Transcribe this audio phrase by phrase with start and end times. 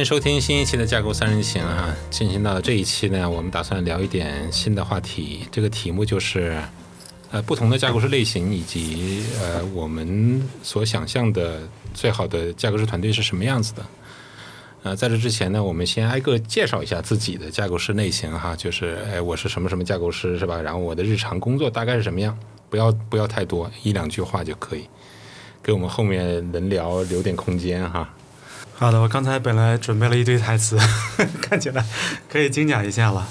[0.00, 1.94] 迎收听新一期的架构三人行啊！
[2.10, 5.46] 进行到这一期呢，我们打算聊一点新的话题。
[5.52, 6.58] 这个题目就是，
[7.30, 11.60] 呃，不同的架构师类型以及呃，我们所想象的
[11.92, 13.86] 最好的架构师团队是什么样子的。
[14.84, 20.62] 呃，在这之前呢，我们先挨个介绍一下自己的架构师类型哈，就是哎，我是什么什么架构师是吧？
[20.62, 22.38] 然后我的日常工作大概是什么样？
[22.70, 24.88] 不要不要太多，一两句话就可以，
[25.62, 28.08] 给我们后面能聊留点空间哈。
[28.80, 30.78] 好的，我刚才本来准备了一堆台词，
[31.42, 31.84] 看起来
[32.30, 33.28] 可以精讲一下了。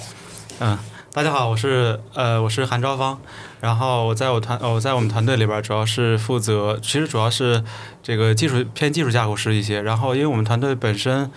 [0.60, 0.78] 嗯，
[1.12, 3.20] 大家好，我是呃我是韩昭芳，
[3.60, 7.64] 然后我在我团我在我们团队里边主要是负责，其实主要是
[8.04, 9.82] 这个技术偏技术架构师一些。
[9.82, 11.32] 然后因为我们团队本身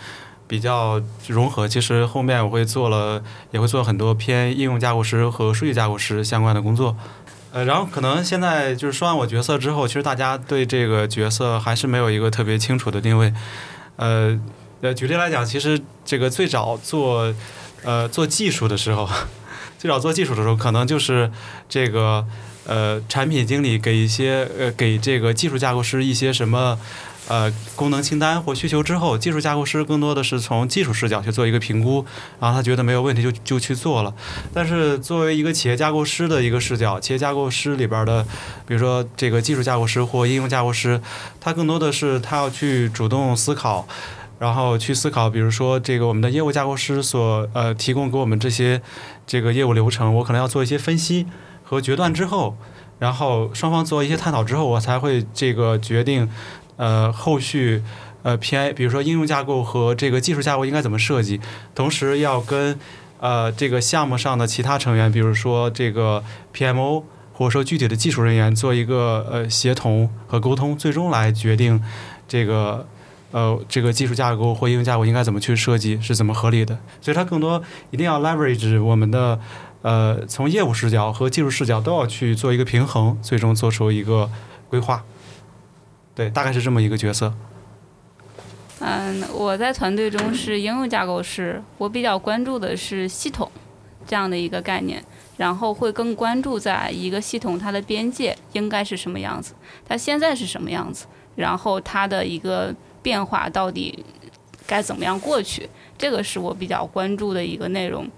[0.46, 6.94] 比较融合，其实后面我会做了也会做很多偏应用架构师和数据架构师相关的工作。
[7.50, 13.32] 呃，然后可能现在就是说完我角色之后，其实大家对这个角色还是没有一个特别清楚的定位。
[13.96, 14.38] 呃，
[14.80, 17.32] 呃，举例来讲，其实这个最早做，
[17.84, 19.08] 呃，做技术的时候，
[19.78, 21.30] 最早做技术的时候，可能就是
[21.68, 22.26] 这个
[22.64, 26.78] 呃，产品经理给一些呃，给这个技术架构师一些什么
[27.32, 32.04] 呃功能清单或需求之后，技术架构师更多的是从技术视角去做一个评估，
[32.38, 34.12] 然后他觉得没有问题就就去做了。
[34.52, 38.22] 但是作为一个企业架构师的一个视角，企业架构师里边的，
[38.66, 41.00] 比如说这个技术架构师或应用架构师。
[41.40, 43.86] 他更多的是他要去主动思考，
[44.38, 48.80] 然后去思考，比如说这个我们的业务架构师所呃提供给我们这些
[49.26, 51.26] 这个业务流程，我可能要做一些分析
[51.64, 52.56] 和决断之后，
[52.98, 56.28] 然后双方做一些探讨之后，我才会这个决定
[56.82, 57.82] 呃后续
[58.24, 61.40] 呃，P I，比如说应用架构和这个技术架构应该怎么设计，
[61.74, 62.78] 同时要跟
[63.20, 67.04] 呃这个项目上的其他成员，比如说这个 PMO。
[67.34, 71.82] 或者说具体的技术人员做一个呃协同和沟通，最终来决定
[72.28, 72.86] 这个
[73.32, 76.78] 呃这个技术架构或应用架构应该怎么去设计，是怎么合理的。
[77.00, 79.40] 所以它更多一定要 leverage 我们的
[79.80, 84.30] 呃从业务视角和技术视角都要去做一个平衡，最终做出一个
[84.68, 85.02] 规划。
[86.14, 87.32] 对，大概是这么一个角色。
[88.80, 93.50] 嗯，我在团队中是应用架构师，我比较关注的是系统
[94.06, 95.02] 这样的一个概念。
[95.38, 104.04] 然后会更关注在一个系统它的边界应该是什么样子，它现在是什么样子，然后它的一个变化到底
[104.66, 105.68] 该怎么样过去，
[105.98, 108.08] 这个是我比较关注的一个内容。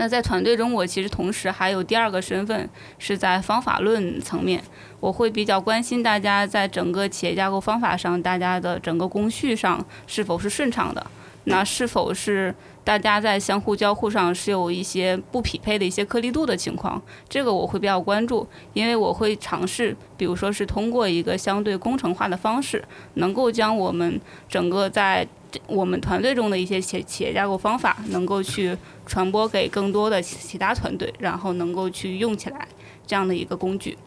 [0.00, 2.66] 那在团队中，我其实同时还有第二个身份
[2.98, 4.64] 是在方法论层面，
[4.98, 11.06] 我会比较关心大家在整个企业架构方法上，大家的整个工序上是否是顺畅的，
[11.44, 12.54] 那是否是。
[12.82, 22.82] 大家在相互交互上是有一些不匹配的一些颗粒度的情况，这个我会比较关注，因为我会尝试，比如说是通过一个相对工程化的方式，
[23.14, 24.18] 能够将我们
[24.48, 25.28] 整个在
[25.66, 28.76] 我们团队中的一些企企业架构方法，能够去
[29.10, 32.68] 传播给更多的其他团队，然后能够去用起来
[33.04, 33.98] 这样的一个工具。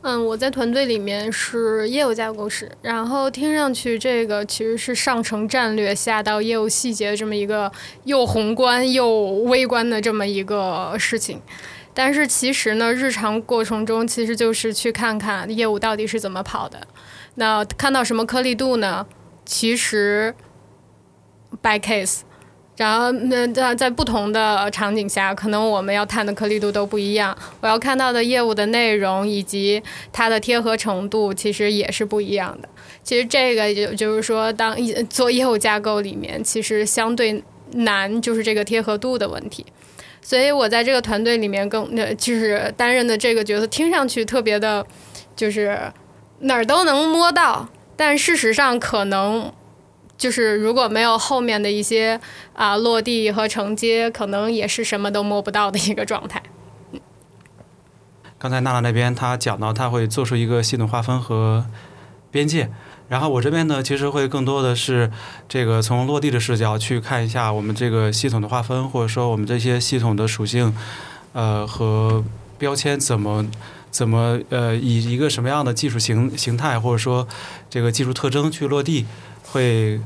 [0.00, 7.70] 嗯，我在团队里面是业务架构师，然后听上去这个其实是上层战略下到业务细节这么一个
[8.04, 9.10] 又宏观又
[9.44, 11.42] 微观的这么一个事情，
[11.92, 16.80] 但是其实呢，日常过程中其实就是去看看业务到底是怎么跑的，
[17.34, 19.06] 那看到什么颗粒度呢？
[19.44, 20.34] 其实
[21.60, 22.22] by case。
[22.74, 27.36] 然后，那在在不同的场景下，可能我们要探的颗粒度都不一样。
[27.60, 32.68] 我要看到的业务的内容以及它的贴合程度，其实也是不一样的。
[33.02, 34.74] 其实这个就就是说，当
[35.10, 39.66] 做业务架构里面，其实相对难，就是这个贴合度的问题。
[40.22, 44.84] 所以我在这个团队里面，更那就是担任的这个角色，听上去特别的，
[45.36, 45.78] 就是
[46.40, 49.52] 哪儿都能摸到，但事实上可能。
[50.22, 52.20] 就是如果没有后面的一些
[52.54, 56.40] 啊落地和承接，可能也是什么都摸不到的一个状态。
[58.38, 61.66] 刚才娜娜那边她讲到，她会做出一个系统划分和
[62.30, 62.70] 边界，
[63.08, 65.10] 然后我这边呢，其实会更多的是
[65.48, 70.72] 这个从落地的视角去看一下我们这个系统的划分，或者说我们这些系统的属性，
[71.32, 72.22] 呃和
[72.58, 73.44] 标签怎么
[73.90, 77.26] 怎么呃以一个什么样的技术形形态，或者说
[77.68, 79.04] 这个技术特征去落地。
[79.52, 80.00] 会，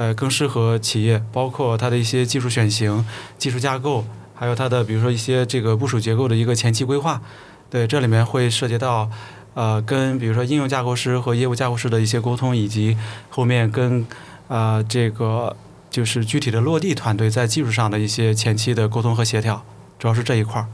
[0.00, 3.04] 呃，更适合企业，包括它的一些技术选型、
[3.36, 4.02] 技术架构，
[4.34, 7.20] 还有它的比如说一些这个部署结构的一个前期规划。
[7.68, 9.10] 对，这里面会涉及到，
[9.52, 12.96] 呃，跟比如说应用架构师和业务架构师的一些沟通，以及
[13.28, 14.06] 后面跟，
[14.48, 15.54] 呃，这个
[15.90, 19.62] 就是具体的落地团队在技术上的一些前期的沟通和协调，
[19.98, 20.66] 主要是这一块儿。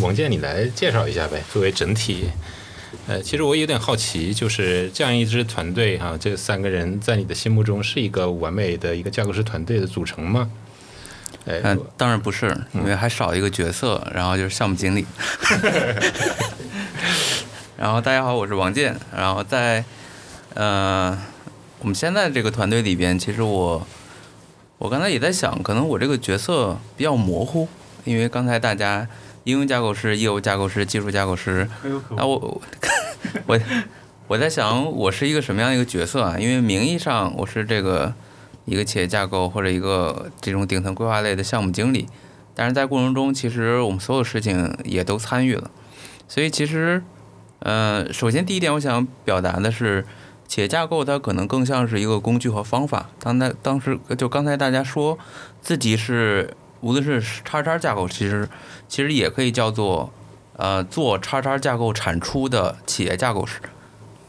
[0.00, 2.28] 王健，你来介绍一下呗，作为整体。
[3.06, 10.50] 呃，其实我有点好奇，就是这样一支团队哈、这三个人在你的心目中是一个完美的一个架构师团队的组成吗？
[11.46, 15.04] 哎，嗯，当然不是，因为还少一个角色，然后就是项目经理。
[17.76, 18.96] 然后大家好，我是王健。
[19.14, 19.84] 然后在
[20.54, 21.18] 呃
[21.80, 23.86] 我们现在这个团队里边，其实我
[24.78, 27.68] 我刚才也在想，可能我这个角色比较模糊，
[28.04, 29.06] 因为刚才大家
[29.42, 31.68] 应用架构师、业务架构师、技术架构师，
[32.16, 32.62] 那我
[33.46, 33.58] 我
[34.26, 36.36] 我在想我是一个什么样的一个角色啊？
[36.38, 38.14] 因为名义上我是这个
[38.64, 42.06] 一个企业架构或者一个这种顶层规划类的项目经理，
[42.54, 45.70] 但是在过程中，其实我们所有事情也都参与了，
[46.28, 47.02] 所以其实，
[47.58, 50.06] 呃，首先第一点，我想表达的是，
[50.48, 53.10] 企业架构它可能更像是一个工具和方法。
[53.18, 55.18] 当才当时就刚才大家说
[55.60, 58.48] 自己是无论是叉叉架构，其实
[58.88, 60.12] 其实也可以叫做
[60.56, 63.60] 呃做叉叉架构产出的企业架构师。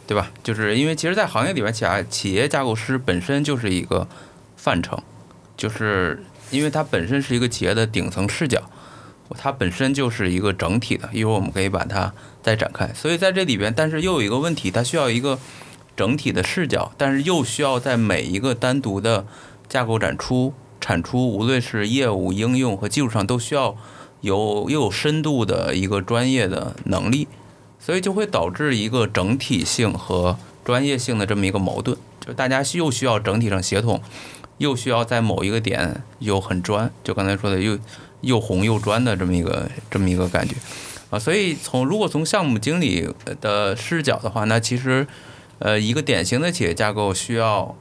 [0.08, 0.30] 对吧？
[0.44, 4.08] 就是因为其实，在行业里边，企业企业架构师本身就是一个
[4.56, 5.02] 范畴，
[5.58, 8.62] 就是因为它本身是一个企业的顶层视角，
[9.36, 11.10] 它本身就是一个整体的。
[11.12, 12.14] 一会儿我们可以把它
[12.44, 12.88] 再展开。
[12.94, 15.40] 所以在这里边，但是又有一个问题，它需要一个
[15.98, 19.26] 整体的视角，但是又需要在每一个单独的
[19.68, 23.76] 架构展出、产出，无论是业务、应用和技术上，都需要
[24.26, 27.28] 有又有深度的一个专业的能力。
[27.78, 34.02] 所以就会导致一个整体性和专业性的这么一个矛盾，就大家又需要整体上协同，
[34.58, 37.78] 又需要在某一个点又很专，就刚才说的又
[38.22, 40.56] 又红又专的这么一个这么一个感觉
[41.12, 41.20] 啊。
[41.20, 43.08] 所以从如果从项目经理
[43.40, 45.06] 的视角的话，那其实
[45.60, 47.76] 呃一个典型的企业架构需要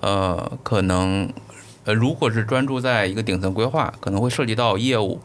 [0.00, 1.30] 呃可能
[1.84, 5.20] 呃如果是专注在一个顶层规划，可能会涉及到业务、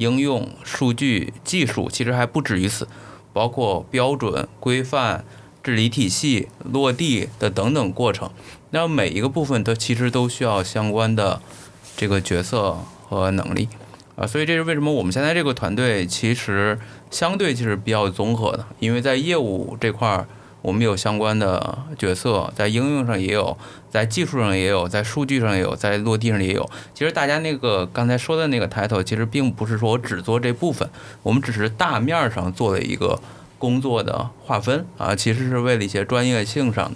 [0.00, 2.88] 应用、数据、技术，其实还不止于此。
[3.32, 5.24] 包括标准、规范、
[5.62, 8.28] 治理体系、落地的等等过程，
[8.70, 11.40] 那每一个部分它其实都需要相关的
[11.96, 12.76] 这个角色
[13.08, 13.68] 和能力
[14.16, 16.76] 啊，所以这是为什么我们现在这个团队其实
[17.08, 20.26] 相对其实比较综合的，因为在业务这块儿
[20.62, 23.56] 我们有相关的角色，在应用上也有，
[23.90, 26.68] 在技术上也有，在数据上也有，在落地上也有。
[26.94, 30.88] 其实大家那个刚才说的那个 title，其实并不是说我只做这部分，
[31.22, 33.20] 我们只是大面上做了一个
[33.58, 36.92] 工作的划分啊，其实是为了一些专业性上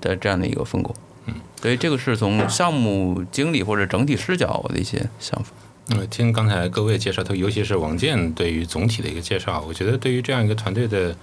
[0.00, 0.94] 的这样的一个分工。
[1.26, 5.52] 嗯，所以这个是从项目经理或者整体视角我的一些想法。
[5.88, 11.16] 嗯，听刚才各位介绍，特尤其是王健对于总体的一个介绍，我觉得对于这样一个团队的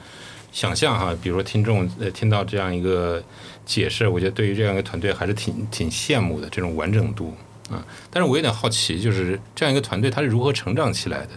[0.51, 3.23] 想象哈，比如说听众呃听到这样一个
[3.65, 7.35] 解释，我觉得对于这样一个团队还是挺挺羡慕的这种完整度
[7.69, 7.85] 啊。
[8.09, 11.29] 但是我有点好奇，就是这样一个团队它是如何成长起来的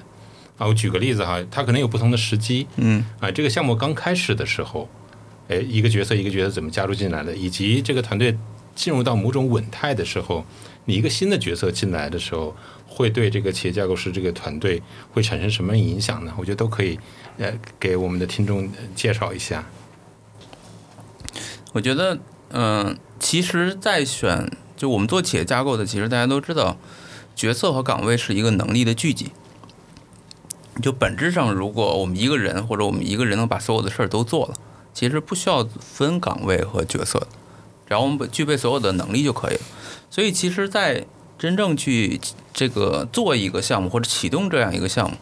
[0.57, 0.67] 啊？
[0.67, 3.31] 我举个例子哈，它可能有不同的时机嗯啊。
[3.31, 4.89] 这个项目刚开始的时候，
[5.49, 8.37] 哎，一个角色一个角色怎么加入进来的，以及这个团队
[8.75, 10.45] 进入到某种稳态的时候，
[10.87, 12.57] 你一个新的角色进来的时候。
[12.93, 14.83] 会对这个企业架构师这个团队
[15.13, 16.35] 会产生什么影响呢？
[16.37, 16.99] 我觉得都可以，
[17.39, 19.65] 呃，给我们的听众介绍一下。
[21.73, 22.19] 我觉得，
[22.51, 26.77] 嗯、其实，在选就我们做企业架构的，其实大家都知道，
[27.37, 29.31] 角色和岗位是一个能力的聚集。
[30.83, 34.55] 就本质上，如果我们一个人或者我们一个人能把所有的事儿都做了，
[34.93, 37.29] 其实不需要分岗位和角色，
[37.87, 39.61] 只要我们具备所有的能力就可以了。
[40.11, 41.07] 所以，其实，在
[41.41, 42.21] 真正去
[42.53, 45.17] 这个做一个项目或者启动这样一个项目，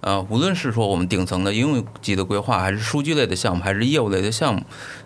[0.00, 4.62] 呃，无论是说我们顶层的应用级的规划，还是数据类的项目，还是业务类的项目，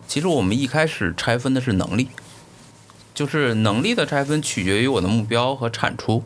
[0.07, 2.07] 其实我们一开始拆分的是能力，
[3.13, 6.23] 就是能力的拆分取决于我的目标和产出，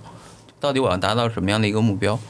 [0.60, 2.20] 到底我要达到什么样的一个目标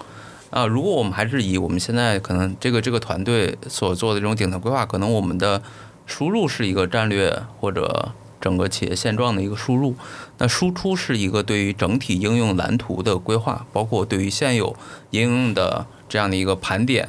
[0.51, 0.65] 啊？
[0.67, 5.61] 如果我们还是以我们现在可能这个这个团队所做的这种顶层规划，可能我们的
[6.07, 9.95] 输入是一个战略或者整个企业现状的一个输入，
[10.39, 14.77] 那输出是一个对于整体应用蓝图的规划，包括对于现有
[15.11, 17.09] 应用的这样的一个盘点，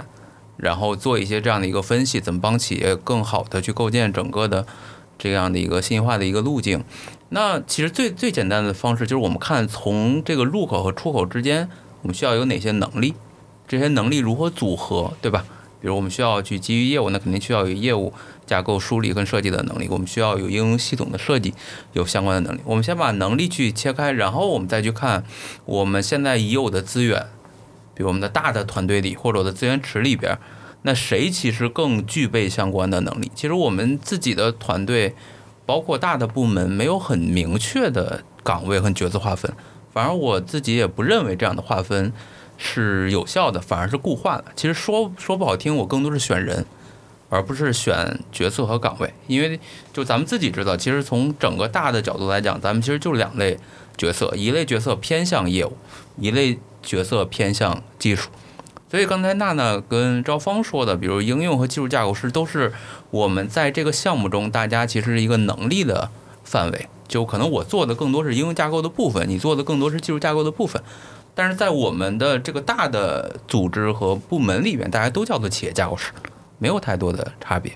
[0.58, 4.66] 然后做一些这样的一个分析，怎么帮企业更好的去构建整个的
[5.18, 6.84] 这样的一个信息化的一个路径。
[7.30, 11.70] 那其实最最简单的方式就是我们看从这个入口和出口之间，
[12.02, 13.14] 我们需要有哪些能力，
[13.68, 15.46] 这些能力如何组合，对吧？
[15.82, 18.12] 比如我们需要去基于业务，那肯定需要有业务
[18.50, 21.54] 架构梳理跟设计的能力；我们需要有应用系统的设计，
[21.94, 22.62] 有相关的能力。
[22.66, 25.24] 我们先把能力去切开，然后我们再去看
[25.66, 27.28] 我们现在已有的资源，
[27.94, 30.36] 比如我们的大的团队里或者我的资源池里边，
[30.82, 33.32] 那谁其实更具备相关的能力？
[33.36, 35.14] 其实我们自己的团队，
[35.68, 39.54] 包括大的部门，没有很明确的岗位和角色划分，
[39.94, 42.12] 反而我自己也不认为这样的划分。
[42.62, 44.44] 是有效的，反而是固化的。
[44.54, 46.66] 其实说说不好听，我更多是选人，
[47.30, 49.14] 而不是选角色和岗位。
[49.28, 49.60] 因为
[49.94, 53.58] 就咱们自己知道，其实从整个大的角度来讲，咱们其实就两类
[53.96, 55.78] 角色，一类角色偏向业务，
[56.18, 58.30] 一类角色偏向技术。
[58.92, 62.74] 所以刚才娜娜跟赵芳说的，比如应用和技术架构师，都是
[63.12, 66.10] 我们在这个项目中大家其实一个能力的
[66.44, 66.88] 范围。
[67.08, 70.82] 就可能我做的更多是应用架构的部分，你做的更多是技术架构的部分。
[71.34, 76.12] 但是在我们的这个大的组织和部门里面，大家都叫做企业架构师，
[76.60, 77.74] 没有太多的差别。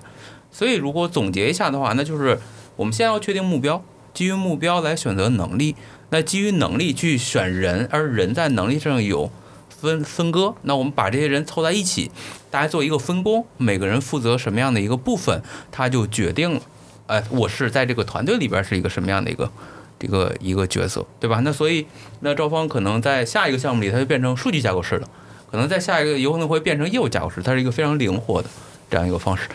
[0.52, 2.38] 所以如果总结一下的话，那就是
[2.76, 5.74] 我们先要确定目标，基于目标来选择能力，
[6.10, 9.28] 那基于能力去选人，而人在能力上有
[9.68, 12.10] 分分割，那我们把这些人凑在一起，
[12.50, 16.60] 大家做一个分工，每个人负责什么样的一个部分，他就决定了。
[17.06, 19.50] 哎，我是在这个团队里边是一个什么样的一个
[19.98, 21.40] 这个一个角色，对吧？
[21.44, 21.86] 那所以，
[22.20, 25.08] 那赵芳可能在下一个项目里，他就变成数据架构师了；
[25.50, 28.48] 可能在下一个有可能会变成业务架构师，它是一个非常灵活的
[28.94, 29.48] 这样一个方式。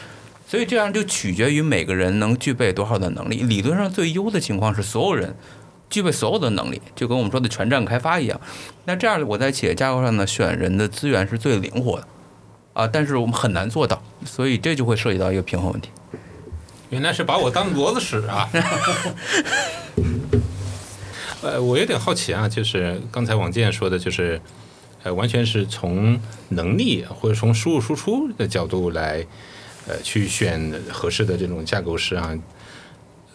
[0.46, 3.38] 所以这样就取决于每个人能具备多少的能力。
[3.43, 5.34] 理论上最优的情况是所有人
[5.89, 8.41] 具备所有的能力，就跟我们说的全站开发一样。
[8.84, 12.08] 那这样我在企业架构上呢，选人的资源是最灵活的
[12.74, 15.89] 啊，但是我们很难做到，所以这就会涉及到一个平衡问题。
[16.89, 18.50] 原来是把我当骡子使啊！
[21.41, 24.41] 呃，我有点好奇啊，就是刚才王健说的，就是
[25.03, 29.25] 呃，完全是从能力或者从输入输出的角度来
[29.88, 32.38] 呃去选合适的这种架构师啊。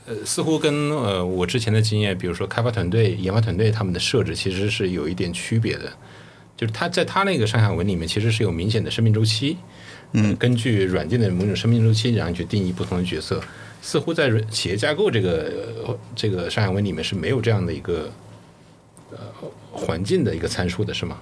[0.07, 5.91] 呃，似乎跟呃我之前的经验，比如说开发团队、研发团队他们的设置其实是有一点区别的。
[6.57, 9.57] 就是他在他那个上下文里面，其实是有明显的生命周期。
[10.13, 13.43] 嗯，根据软件的某种生命周期，然后去定义不同的角色。
[13.83, 18.11] 似乎在企业架构这个这个上下文里面是没有这样的一个
[19.11, 19.19] 呃
[19.73, 21.19] 环境的一个参数的，是吗？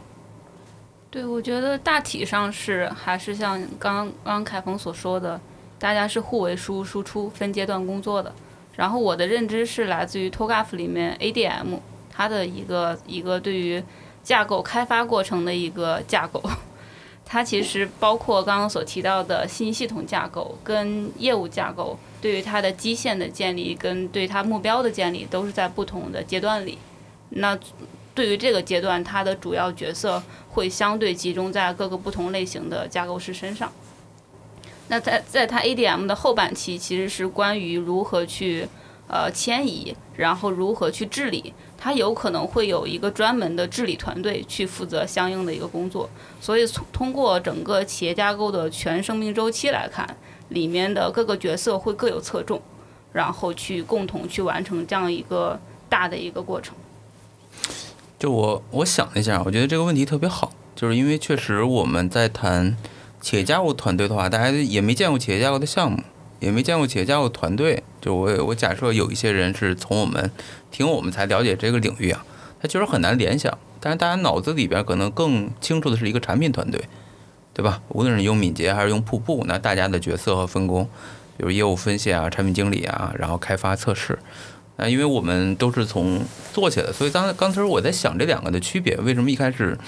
[1.12, 5.38] 对，我觉得大体上是还是像刚刚凯峰所说的，
[5.78, 8.34] 大家是互为输入输出、分阶段工作的。
[8.76, 11.78] 然后我的认知是来自于 TOGAF 里面 ADM
[12.10, 13.84] 它的一个一个对于
[14.22, 16.42] 架构开发过程的一个架构。
[17.26, 26.78] 它其实包括刚刚所提到的新系统架构跟业务架构，对于它的基线的建立跟对它目标的建立，都是在不同的阶段里。
[27.28, 27.58] 那
[28.14, 33.72] 对于这个阶段，它的主要角色会相对集中在各个不同类型的架构师身上。
[34.88, 38.68] 那在在它 ADM 的后半期，其实是关于如何去
[39.08, 41.54] 呃迁移，然后如何去治理。
[41.78, 46.08] 它有可能会有一个专门的治理团队去负责相应的一个工作，
[46.40, 50.16] 所以从通过整个企业架构的全生命周期来看，
[50.50, 52.62] 里面的各个角色会各有侧重，
[53.12, 56.76] 然后去共同去完成这样一个大的一个过程。
[58.22, 62.76] 就我我想了一下，我觉得这个问题特别好，就是因为确实我们在谈
[63.20, 65.98] 企业架构团队的话，大家也没见过企业架构的项目。
[66.38, 70.30] 也没见过企业架构团队，就我我假设有一些人是从我们
[70.70, 72.24] 听我们才了解这个领域啊，
[72.60, 73.58] 他确实很难联想。
[73.80, 76.80] 但是大家脑子里边可能更清楚的是一个产品团队，
[77.52, 77.82] 对吧？
[77.88, 80.84] 无论是用敏捷还是用瀑布，那大家的角色和分工，
[81.36, 84.16] 比如业务分析啊、产品经理啊，然后开发测试，
[84.82, 86.20] 啊因为我们都是从
[86.52, 89.78] 做起来的，所以刚刚才我在想这两个的区别，为什么一开始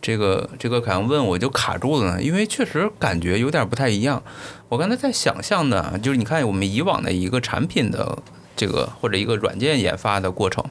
[0.00, 2.22] 这个这个凯阳问我就卡住了呢？
[2.22, 4.22] 因为确实感觉有点不太一样。
[4.68, 8.18] 我刚才在想象的，就是你看我们以往的一个产品的
[8.56, 10.64] 这个或者一个软件研发的过程，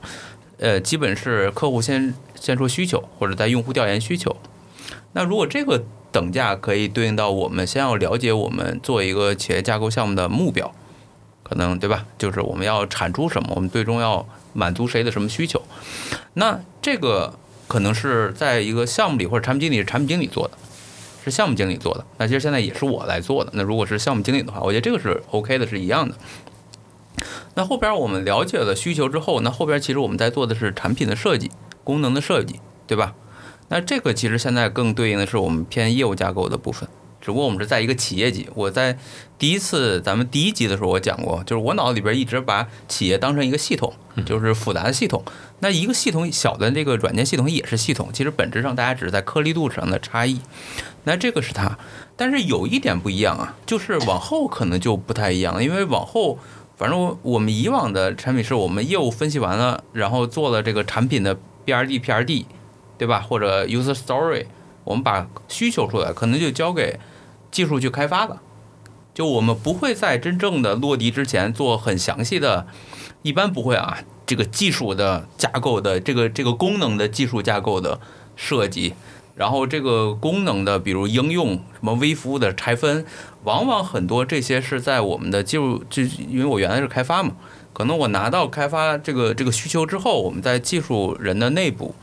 [0.57, 4.35] 呃，基本是客户先先说需求，或者在用户调研需求。
[5.13, 10.73] 那如果这个等价可以对应到我们先要了解我们做一个企业架构项目的目标，
[11.51, 12.05] 可能对吧？
[12.17, 15.61] 就是我们要产出什么，我们最终要满足谁的什么需求。
[16.35, 17.33] 那这个
[17.67, 20.57] 可能是在一个项目里或者产品经理是产品经理做的。
[21.25, 23.51] 是项目经理做的，那其实现在也是我来做的。
[23.53, 26.15] 那如果是项目经理的话，我觉得这个是 OK 的，是一样的。
[27.55, 31.51] 那后边我们了解了需求之后，那后边其实我们在做的是产品的设计、
[31.83, 33.13] 功能的设计，对吧？
[33.67, 36.89] 那这个其实现在更对应的是我们偏业务架构的部分。
[37.21, 38.49] 只不过我们是在一个企业级。
[38.55, 38.97] 我在
[39.37, 43.93] 第一次咱们第一集的时候我讲过，就是我脑子里边一直把企业当成一个系统，
[44.25, 45.23] 就是复杂的系统。
[45.59, 50.41] 那一个系统小的这个软件系统也是系统，其实本质上大家只是在颗粒度上的差异。
[51.03, 51.77] 那这个是它，
[52.15, 56.39] 但是有一点不一样啊，就是往后可能就不太一样了，因为往后
[56.77, 62.45] 反正我们以往的产品是我们业务分析完了，然后做了这个产品的 BRD、PRD，
[62.97, 63.19] 对吧？
[63.19, 64.45] 或者 User Story，
[64.83, 66.99] 我们把需求出来，可能就交给。
[67.51, 68.39] 技术去开发的，
[69.13, 72.65] 就我们不会在真正的落地之前做很详细的，
[73.21, 73.99] 一般不会啊。
[74.23, 77.99] 这个技术的架构的这个这个功能的技术架构的
[78.37, 78.93] 设计，
[79.35, 83.05] 然后这个功能的比如应用什么微服务的拆分，
[83.43, 87.33] 往往很多这些是在我们的技术，就因为我原来是开发嘛，
[87.73, 91.93] 可能我拿到开发这个这个需求之后，我们在技术人的内部，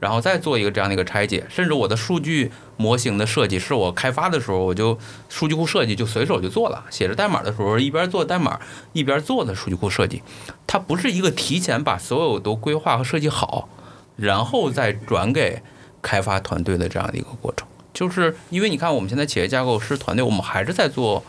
[0.00, 8.58] 然后再做一个这样的一个拆解，甚至我的数据模型的设计是我开发的时候我就数据库设计就随手就做了，写着代码的时候一边做代码
[8.94, 10.22] 一边做的数据库设计，
[10.66, 13.68] 它不是一个提前把所有都规划和设计好，
[14.16, 15.62] 然后再转给
[16.00, 17.68] 开发团队的这样的一个过程。
[17.92, 21.22] 就是因为你看，我们现在企业架构师团队，我们还是在做，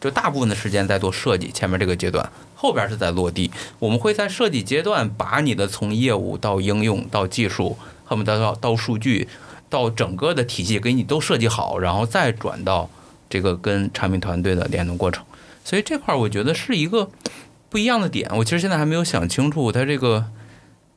[0.00, 3.50] 就大部分的时间在做设计，前面这个阶段，后边是在落地。
[3.78, 7.76] 我们会在设计阶段把你的从业务到应用到技术，
[8.12, 9.26] 恨不得到到数据，
[9.68, 12.88] 到整个的体系给你都设计好，然后再转到
[13.28, 15.24] 这个跟产品团队的联动过程。
[15.64, 17.10] 所以这块儿我觉得是一个
[17.68, 18.30] 不一样的点。
[18.36, 20.26] 我其实现在还没有想清楚它这个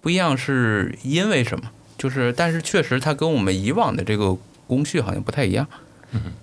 [0.01, 4.37] 不一样是因为什么，就是但是确实它跟我们以往的这个。
[4.67, 5.67] 工序好像不太一样。
[6.09, 6.33] 嗯，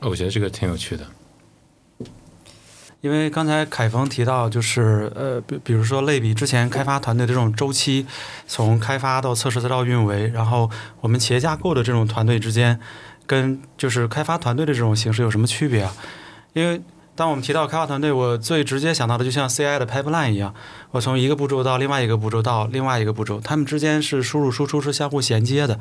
[0.00, 1.06] 我觉得这个挺有趣的。
[3.00, 8.06] 因为刚才凯峰提到，就是呃，比比如说类比之前开发团队的这种周期，
[8.46, 12.78] 从开发到测试再到运维，然后我们企业架构的这种团队之间，
[13.26, 15.94] 跟就是开发团队的这种形式有什么区别啊？
[16.52, 16.82] 因为
[17.14, 20.54] 当我们提到开发团队，我最直接想到的就像 CI 的 pipeline 一样，
[20.90, 25.80] 我从一个步骤到另外一个步骤到另外一个步骤，它们之间是输入输出是相互衔接的。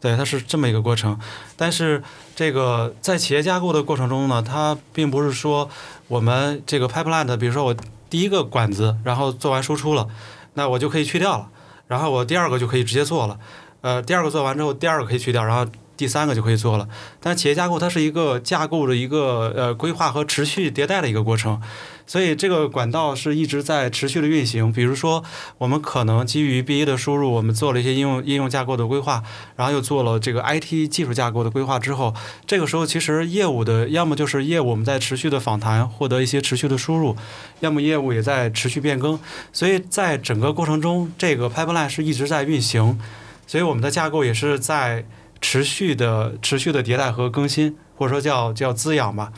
[0.00, 1.18] 对，它是这么一个过程，
[1.56, 2.02] 但是
[2.34, 5.68] 这个在企业架构的过程中呢，它并不是说
[6.08, 7.74] 我们这个 pipeline，比如说我
[8.10, 10.08] 第一个管子，然后做完输出了，
[10.54, 11.48] 那我就可以去掉了，
[11.88, 13.38] 然后我第二个就可以直接做了，
[13.80, 15.70] 呃，第二个做完之后，第二个可以去掉，然后。
[15.96, 16.88] 第三个就可以做了，
[17.20, 21.60] 但企业架构它是一个架构的一个呃规划和持续迭代的一个过程，
[22.06, 24.72] 所以这个管道是一直在持续的运行。
[24.72, 25.24] 比如说，
[25.58, 29.22] 我们可能基于 BA 的输入，我们做了一些应用应用架构的规划，
[29.56, 32.14] 然后又做了这个 IT 技术架构的规划之后，
[32.46, 37.16] 这个时候其实业务的要么就是业务我们在持续的访谈，获得一些持续的输入，
[37.60, 39.18] 要么业务也在持续变更，
[39.52, 42.98] 所以在整个过程中，这个 pipeline 是一直在运行，
[43.46, 45.06] 所以我们的架构也是在。
[45.46, 49.32] 持续的、持续的迭代和更新，或者说叫叫滋养吧。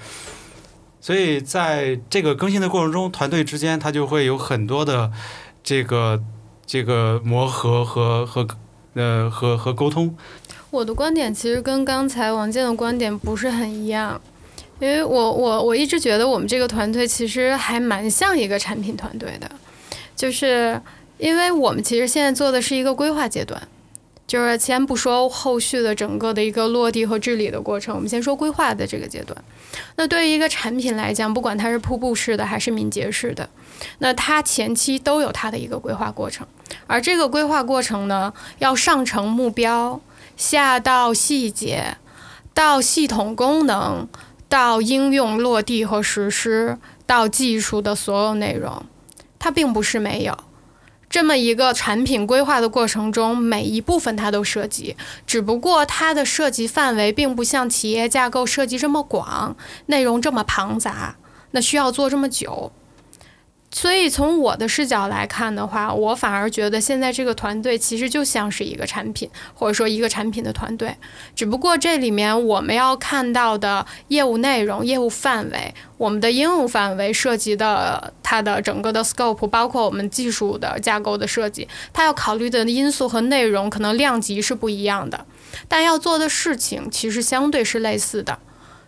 [1.03, 5.13] 所以在这个更新的过程中，团队之间它就会有很多的
[5.63, 6.19] 这个
[6.65, 8.49] 这个磨合和和
[8.95, 10.17] 呃和和沟通。
[10.71, 14.19] 我的观点其实跟刚才王健的观点不是很一样，
[14.81, 19.51] 因为我我我一直觉得我们这个团队其实还蛮像一个产品团队的，
[20.17, 20.81] 就是
[21.19, 23.61] 因为我们其实现在做的是一个规划阶段。
[24.29, 29.43] 就是先不说后续的整个的一个落地和治理的过程，我们先说规划的这个阶段。
[29.97, 33.49] 那对于一个产品来讲，不管它是瀑布式的还是敏捷式的，
[34.01, 36.47] 那它前期都有它的一个规划过程。
[36.87, 39.99] 而这个规划过程呢，要上成目标，
[40.37, 41.97] 下到细节，
[42.53, 44.07] 到系统功能，
[44.47, 48.85] 到应用落地和实施，到技术的所有内容，
[49.39, 50.37] 它并不是没有。
[51.11, 61.17] 这么一个产品规划的过程中，每一部分它都涉及，只不过它的涉及范围并不像企业架构涉及这么广，内容这么庞杂，
[61.53, 62.73] 那需要做这么久。
[63.71, 70.97] 所以从我的视角来看的话，我反而觉得现在这个团队其实就像是一个产品，或者说一个产品的团队。
[71.37, 85.27] 只不过这里面我们要看到的业务内容、业务范围、我们的应用范围涉及的它的整个的 scope，包括我们技术的架构的设计，它要考虑的因素和内容可能量级是不一样的，
[85.69, 88.39] 但要做的事情其实相对是类似的。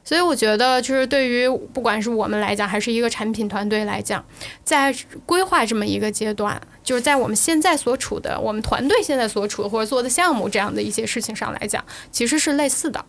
[0.02, 4.24] 所以我觉得，就是对于不管是我们来讲，还是一个产品团队来讲，
[4.64, 4.92] 在
[5.24, 13.04] 规划这么一个阶段，就是在我们现在所处的，我们团队现在所处或者做的项目这样的一些事情上来讲，其实是类似的。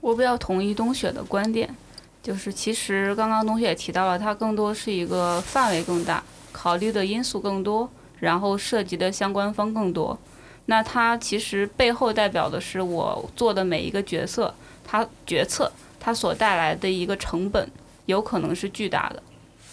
[0.00, 1.74] 我比较同意冬雪的观点，
[2.22, 6.22] 就是其实刚刚冬雪也提到了，它更多是一个范围更大，
[6.52, 10.18] 考虑的因素更多，然后涉及的相关方更多。
[10.66, 17.68] 那它其实背后代表的是我做的每一个决策，它决策它所带来的一个成本
[18.06, 19.22] 有可能是巨大的。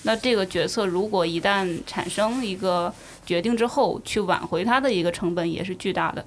[0.03, 2.93] 那这个决策如果一旦产生一个
[3.25, 6.23] 决定之后，去挽回它的一个成本也是巨大的。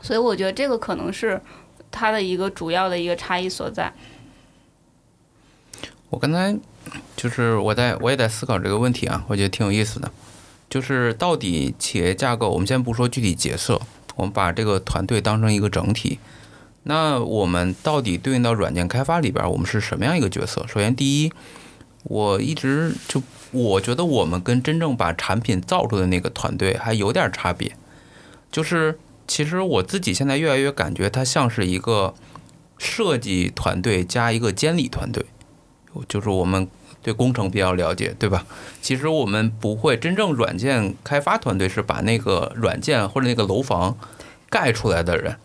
[0.00, 1.40] 所以我觉得这个可能是
[1.90, 3.92] 它的一个主要的一个差异所在。
[6.10, 6.54] 我刚才
[7.16, 10.10] 就是我在我也在思考这个问题啊，我觉得挺有意思的。
[10.72, 13.78] 就是到底企业架构，我们先不说具体角色，
[14.16, 16.18] 我们把这个团队当成一个整体。
[16.84, 20.66] 那我们到底对应到软件开发里边，我们是什么样一个角色？
[20.66, 21.32] 首先，第一，
[22.04, 27.76] 我一直就我觉得我们跟真正把产品造出的那个团队还有点差别。
[28.50, 32.14] 就是其实我自己现在越来越感觉它像是一个
[32.78, 35.26] 设计团队加一个监理团队，
[36.08, 36.66] 就是我们
[37.02, 38.46] 对工程比较了解，对吧？
[38.80, 43.96] 其实我们不会真正软件开发团队是把那个软件或者那个楼房
[44.48, 45.36] 盖出来的人，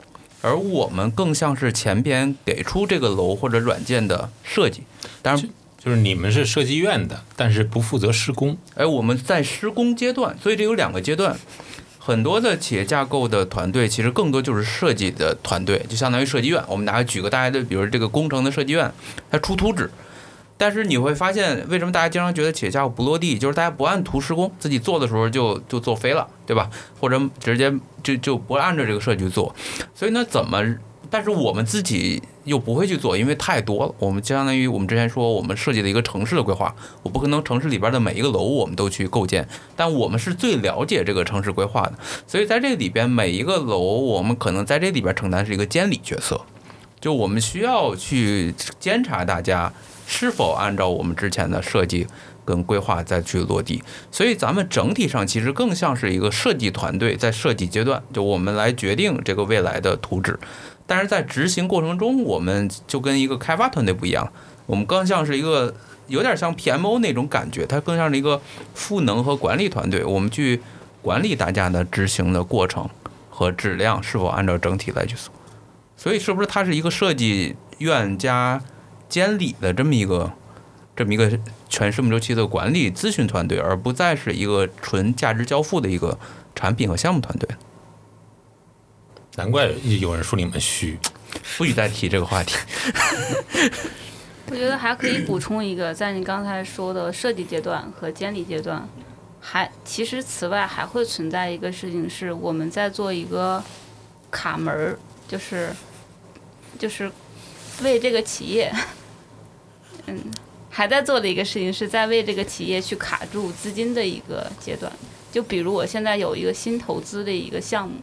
[0.41, 4.83] 而我们更像是前边给出这个楼或者软件的设计。
[5.21, 5.49] 当然，
[5.83, 8.57] 就是你们是设计院的，但是不负责施工。
[8.75, 11.35] 哎，我们在施工阶段，所以这有两个阶段。
[11.99, 16.63] 很多的企业架构的团队，其实更多就是设计的团队，就相当于设计院。
[16.69, 18.89] 我们拿举个大家的，比如这个工程的设计院，
[19.29, 19.89] 它出图纸。
[20.57, 23.37] 但是你会发现，为什么大家经常觉得企业家不落地？
[23.37, 26.69] 就是大家不按图施工，自己做的时候就就做飞了，对吧？
[26.99, 29.55] 或者直接就就不按照这个设计做。
[29.93, 30.77] 所以呢，怎么？
[31.09, 33.95] 但是我们自己又不会去做，因为太多了。
[33.97, 41.93] 我们相当于我们之前说，我们设计的一个城市的规划，我不可能城市里边的每一个楼我们都去构建，但我们是最了解这个城市规划的。
[42.27, 46.41] 所以在这里边，每一个楼我们可能在这里边承担是一个监理角色，
[46.99, 49.71] 就我们需要去监察大家
[50.07, 52.07] 是否按照我们之前的设计
[52.45, 53.83] 跟规划再去落地。
[54.09, 60.39] 所以咱们整体上其实更像是一个设计团队在设计阶段，就我们来决定这个未来的图纸。
[60.85, 64.31] 但是在执行过程中，我们就跟一个开发团队不一样，
[64.65, 65.75] 我们更像是一个
[66.07, 68.41] 有点像 PMO 那种感觉，它更像是一个
[68.73, 70.61] 赋能和管理团队，我们去
[71.01, 72.89] 管理大家的执行的过程
[73.29, 75.33] 和质量是否按照整体来去做。
[75.97, 78.61] 所以，是不是它是一个设计院加
[79.09, 80.31] 监理的这么一个
[80.95, 81.39] 这么一个
[81.69, 86.17] 全生命周期的管理咨询团队，而不再是一个纯价值交付的一个
[86.55, 87.47] 产品和项目团队？
[89.35, 89.67] 难怪
[89.99, 90.97] 有人说你们虚，
[91.57, 92.55] 不许再提这个话题。
[94.49, 98.87] 我觉得还可以补充一个，在你刚才说的设计阶段和监理阶段，
[99.39, 103.63] 还其实此外还会存在一个事情，是我们在做一个
[104.31, 105.69] 卡门儿，就是
[106.79, 107.11] 就是
[107.83, 108.73] 为这个企业，
[110.07, 110.19] 嗯，
[110.69, 114.91] 还在做的一个事情，是在为这个企业去卡住资金的一个阶段。
[115.31, 117.95] 就比如我现在有一个新投资的一个项目。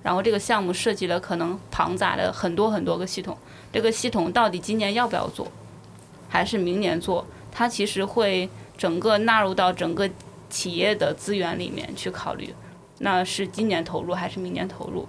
[0.00, 3.36] 然后这个项目涉及了可能庞杂的很多很多个系统，
[3.70, 5.46] 这个系统到底今年要不要做，
[6.28, 7.26] 还是明年做？
[7.50, 10.08] 它其实会整个纳入到整个
[10.48, 12.54] 企业的资源里面去考虑，
[12.98, 15.06] 那是今年投入还是明年投入？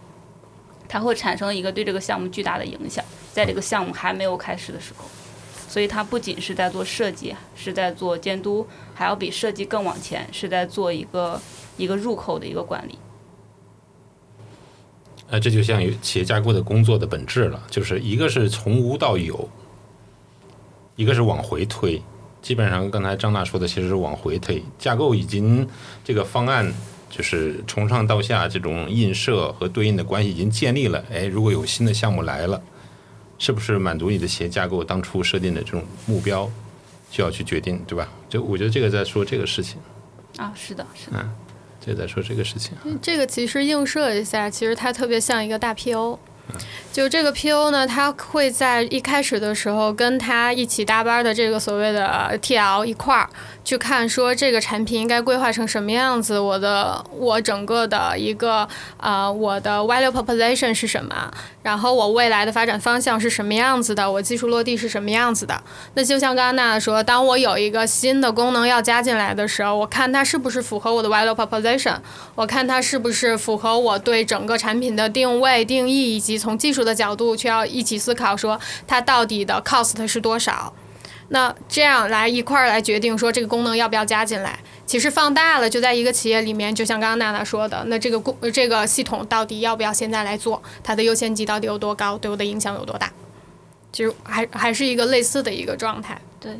[0.90, 5.06] 它会产生一个对这个项目巨大的影响，在这个项目还没有开始的时候，
[5.68, 11.40] 所以它不仅是在做设计，是在做监督，还要比设计更往前，是在做一个
[11.78, 12.98] 一个入口的一个管理。
[15.30, 19.48] 呃，这就像有企业架构的工作的本质了，就是一个是从无到有，
[20.96, 22.02] 一个是往回推。
[22.42, 25.68] 基本上刚才张娜说的其实是往回推，架构已经
[26.04, 26.74] 这个方案
[27.10, 31.04] 就是从上到下这种映射和对应的关系已经建立了。
[31.12, 32.60] 哎，如果有新的项目来了，
[33.40, 36.48] 是不是满足你的企业架构当初设定的这种目标，
[37.10, 38.08] 就要去决定，对吧？
[38.30, 39.80] 就我觉得这个在说这个事情。
[40.38, 41.28] 啊，是的，是的。
[41.80, 46.20] 就在说这个事情，这个其实映射一下，其实它特别像一个大 PO，
[47.00, 53.30] 就这个 PO 呢，它会在一开始的时候跟他一起搭班的这个所谓的 TL 一块儿。
[53.64, 61.32] 去看说这个产品应该规划成什么样子，我的我整个的一个呃我的 value proposition 是什么，
[61.62, 65.62] 然后我未来的发展方向是什么样子的，我技术落地是什么样子的。
[65.94, 71.98] 那就像刚刚娜娜说，当我有一个新的功能要加进来的时候，我看它是不是符合我的 value proposition，
[72.34, 80.74] 我看它是不是符合我对整个产品的定位定义，以及从技术的的角度去要一起思考说它到底的 cost 是多少。
[81.32, 93.14] 那这样来一块儿来决定说这个功能要不要加进来，其实放大了就在一个企业里面，就像刚刚娜娜说的，那这个工这个系统到底要不要现在来做，它的优先级到底有多高，对我的影响有多大，
[93.94, 96.20] 其实还还是一个类似的一个状态。
[96.40, 96.58] 对，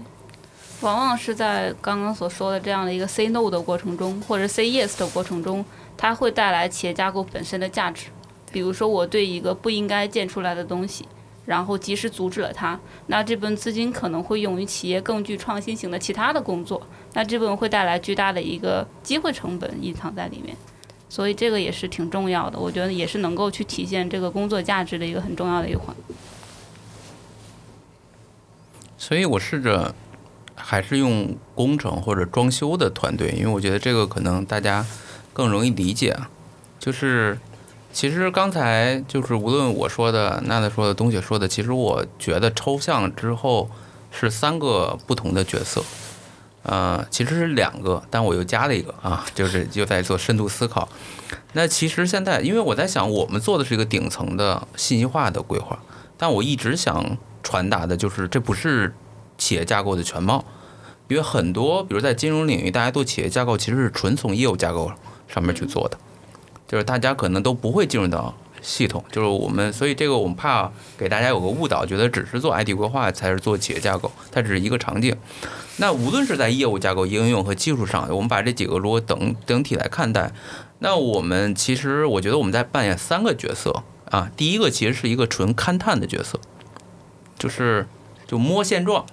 [0.82, 5.66] 往往是在刚刚所说的这样的一个 say no 的过程中，或者 say yes 的过程中，
[5.98, 8.06] 它会带来企业架构本身的价值。
[8.52, 11.06] 比如说我对一个不应该建出来的东西。
[11.46, 16.80] 然后及时阻止了它，那这部分资金可能会用于企业更具创新型的其他的工作，
[17.14, 20.56] 那这部分会带来巨大的一个机会成本隐藏在里面，
[21.10, 25.96] 所以这个也是挺重要的，我觉得也是能够去体现这个工作价值的一个很重要的一环。
[29.00, 29.96] 所以我试着
[30.54, 34.86] 还是用工程或者装修的团队，因为我觉得这个可能大家
[35.34, 36.30] 更容易理解啊，
[36.78, 37.40] 就是。
[37.92, 43.70] 其实刚才就是无论我说的、娜娜说的、东西说的，其实我觉得抽象之后
[44.12, 45.84] 是三个不同的角色。
[46.62, 50.88] 呃，其实是两个，但我又加了一个啊， 就是又在做深度思考。
[51.54, 55.80] 那其实现在，因为我在想，我们做的是一个顶层的信息化的规划，
[56.18, 58.94] 但我一直想传达的就是，这不是
[59.38, 60.44] 企业架构的全貌。
[61.08, 64.92] 因为很多，比如在金融领域，大家做企业架构其实是纯从业务架构
[65.28, 65.98] 上面去做的，
[66.70, 75.16] 就是大家可能都不会进入到系统，就是我们，所以这个我们怕给大家有个误导，觉得只是做 IT 规划才是做企业架构，它只是一个场景。
[75.78, 80.32] 那无论是在业务架构、应用和技术上，我们把这几个如果等整体来看待，
[80.78, 84.30] 那我们其实我觉得我们在扮演三个角色啊。
[84.38, 86.40] 第一个其实是一个纯勘探的角色，
[87.40, 87.88] 就是
[88.28, 89.06] 就摸现状。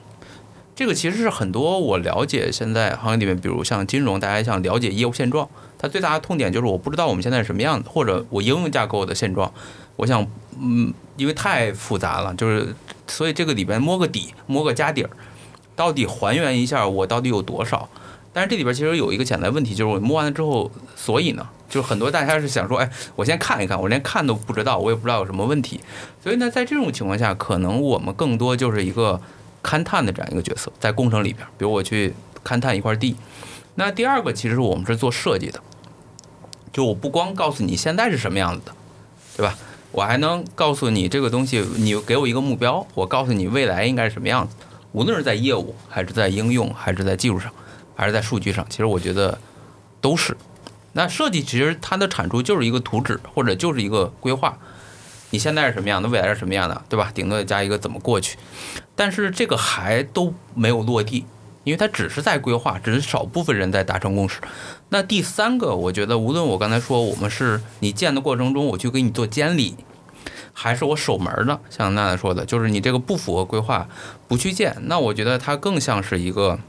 [0.75, 9.53] 这个其实是很多我了解现在行业里面，比如像金融，大家想了解业务现状，它最大的痛点就是我不知道我们现在是什么样子，或者我应用架构的现状，
[9.97, 10.27] 我想，
[10.61, 12.75] 嗯，因为太复杂了，就是
[13.07, 15.11] 所以这个里边摸个底，摸个家底儿，
[15.75, 17.89] 到底还原一下我到底有多少？
[18.33, 25.81] 但是这里边其实有一个潜在问题，就是我摸完了之后，所以呢，就是很多大家是想说，哎，我先看一看，我连看都不知道，我也不知道有什么问题，
[26.23, 29.21] 所以呢，在这种情况下，可能我们更多就是一个。
[29.63, 33.17] 勘探的这样一个角色，在工程里边，比如我去勘探一块地。
[33.77, 35.61] 那第二个，其实我们是做设计的，
[36.73, 38.73] 就我不光告诉你现在是什么样子的，
[39.37, 39.57] 对吧？
[39.93, 44.55] 我还能告诉你这个东西，你给我一个目标，我告诉你未来应该是什么样子。
[44.93, 47.53] 无论是在业务，还是在应用，还是在技术上，
[47.95, 49.39] 还是在数据上，其实我觉得
[50.01, 50.37] 都是。
[50.93, 54.57] 那设计其实它的产出就是一个图纸，或者就是一个规划。
[55.31, 57.11] 你现在是什么样的，未来是什么样的，对吧？
[57.15, 58.39] 顶多加一个怎么过去。
[58.95, 61.27] 但是这个还都没有落地，
[61.67, 64.41] 因为它只是在规划，只是少部分人在达成共识。
[64.91, 69.75] 那第三个，我觉得无论我刚才说我们是你建的过程中，我去给你做监理，
[70.53, 73.89] 还是我守门的，像娜娜说的，就是你这个不符合规划
[74.29, 76.61] 不去建，那我觉得它更像是一个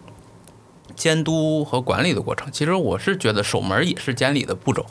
[0.96, 2.52] 监督和管理的过程。
[2.52, 4.84] 其实我是觉得守门也是监理的步骤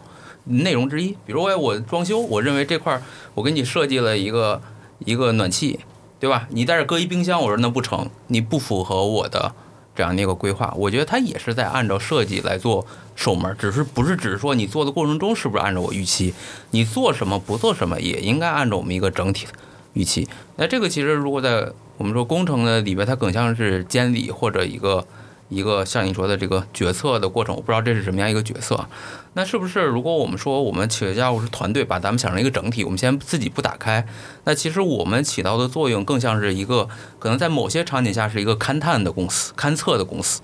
[0.44, 1.16] 内容之一。
[1.26, 3.02] 比如我我装修，我认为这块
[3.34, 4.62] 我给你设计了一个
[5.00, 5.80] 一个暖气。
[6.18, 6.48] 对吧？
[6.48, 9.54] 你在这搁一冰箱，我说那不成，你不符合我的
[9.96, 10.72] 这样的一个规划。
[10.76, 16.34] 我觉得他也是在按照设计来做守门，只是不是只是说你做的过程中是不是按照我预期，
[16.70, 19.52] 你做什么不做什么也应该按照我们一个整体的
[19.94, 20.28] 预期。
[20.56, 25.04] 那这个其实如果在我们说工程的里边，它更像是监理或者一个。
[25.48, 28.88] 一个像你说的这个决策的过程，我不知道这是什么样一个角色。
[29.34, 34.06] 那是不是如果我们说我们企业家务是团队，把咱们想成一个整体，我们先自己不打开，
[34.44, 40.40] 那其实我们起到的作用更像是一个可能在某些场景下是一个勘探的公司、勘测的公司，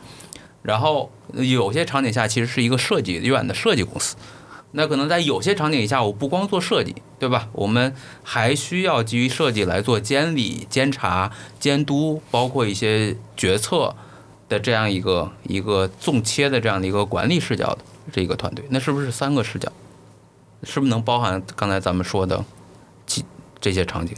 [0.62, 4.14] 然后有些场景下其实是一个设计院的设计公司。
[4.74, 7.48] 那可能在有些场景下，我不光做设计，对吧？
[7.52, 13.94] 我们还需要基于设计来做监理、监察、监督，包括一些决策。
[14.52, 17.78] 的这样一个一个纵切的这样的一个管理视角的
[18.12, 19.72] 这一个团队，那是不是三个视角？
[20.64, 22.44] 是不是能包含刚才咱们说的
[23.06, 23.22] 这
[23.58, 24.14] 这些场景？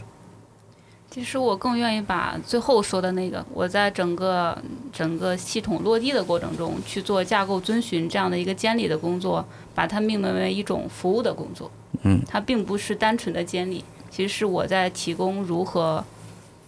[1.09, 9.43] 其实我更愿意把最后说的那个，我在整个整个系统落地的过程中去做架构遵循这样的一个监理的工作，
[9.73, 11.71] 把它命名为一种服务的工作。
[12.01, 16.03] 嗯，它并不是单纯的监理，其实是我在提供如何。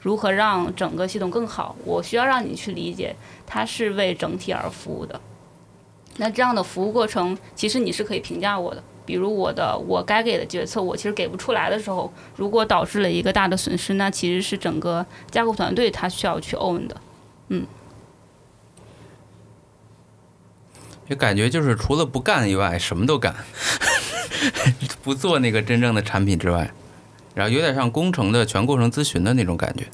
[0.07, 1.75] 如何让整个系统更好？
[1.83, 3.13] 我需要让你去理解，
[3.45, 5.19] 它是为整体而服务的。
[6.15, 8.81] 那这样的服务过程，其实你是可以评价我的。
[9.05, 16.95] 比如我的我该给的决策，我其实给不出来的时候，如果导致了一个大的损失，那其实是整个架构团队他需要去 own 的。
[17.49, 17.67] 嗯。
[21.09, 23.35] 就感觉就是除了不干以外，什么都干，
[25.03, 26.71] 不做那个真正的产品之外。
[27.37, 29.85] 然后有点像工程的全过程咨询的那种感觉，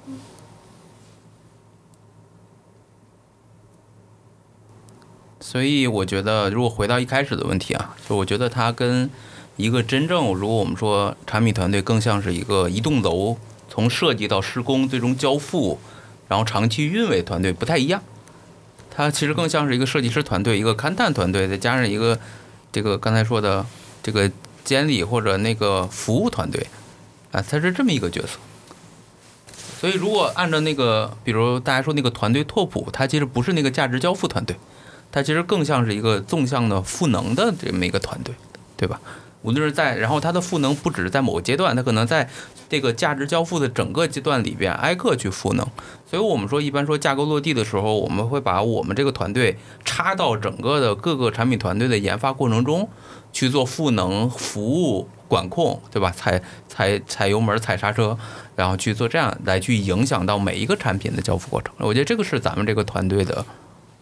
[5.42, 9.10] 所以我觉得，如果回到一开始的问题啊，就我觉得它跟
[9.58, 13.36] 一个真正，如果我们说产品团队，更像是一个一栋楼
[13.68, 15.78] 从设计到施工，最终交付，
[16.30, 18.02] 然后长期运维团队不太一样。
[18.90, 22.18] 它其实更像是一个设计师团队，一个勘探团队，再加上一个
[22.72, 23.66] 这个刚才说的
[24.02, 24.32] 这个
[24.64, 26.66] 监理或者那个服务团队。
[27.34, 28.38] 啊，他是这么一个角色，
[29.82, 34.56] 所以如果按照那个，比如大家说那个团队拓扑，它其实不是那个价值交付团队，
[35.12, 38.36] 它其实更像是一个纵向的赋能的这么一个团队，
[38.78, 39.02] 对吧？
[39.42, 42.30] 无论是在，然后它的赋能不只是在某个阶段，它可能在
[42.70, 45.68] 这个价值交付的整个阶段里边挨个去赋能。
[46.10, 52.88] 所以我们说，一般说架构落地的时候，我们会把我们这个团队插到整个的各个产品团队的研发过程中
[53.34, 55.10] 去做赋能服务。
[55.34, 56.14] 管控对吧？
[56.16, 58.16] 踩踩踩油门，踩刹车，
[58.56, 61.74] 然后去做这样来去影响到每一个产品的交付过程。
[61.80, 63.44] 我觉得这个是咱们这个团队的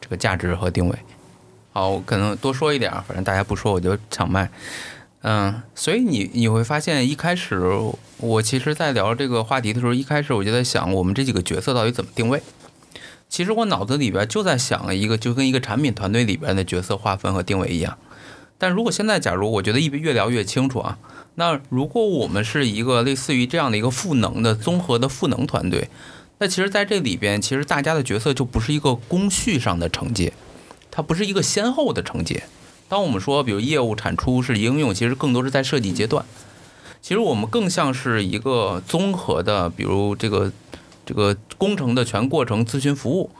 [0.02, 0.96] 这个价值和定位。
[1.72, 4.50] 好，我可能多说一点，反正大家不说我就抢麦。
[5.24, 7.62] 嗯，所以你你会发现，一开始
[8.18, 12.42] 我其实，在聊这个话题的时候，一开始我就在想，我们这几个角色到底怎么定位。
[13.30, 17.98] 其实我脑子里边就在想一个，就跟一个产品团队里边的角色划分和定位一样。
[18.58, 20.98] 但如果现在，假如我觉得一越聊越清楚啊，
[21.42, 25.90] 那如果我们是一个类似于这样的一个赋能的综合的赋能团队，
[26.38, 30.34] 那其实在这里边，其实大家的角色就不是一个工序上的承接，
[30.92, 32.44] 它不是一个先后的承接。
[32.88, 36.24] 当我们说，比如业务产出是应用，其实更多是在设计阶段。
[37.02, 40.52] 其实我们更像是一个综合的，比如这个
[41.04, 43.32] 这个工程的全过程咨询服务，